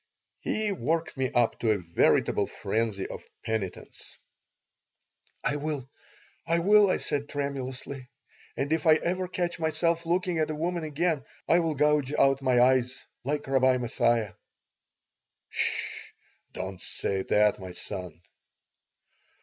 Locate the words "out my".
12.15-12.59